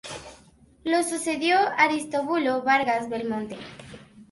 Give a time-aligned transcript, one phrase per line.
[0.83, 3.57] Lo sucedió Aristóbulo Vargas Belmonte.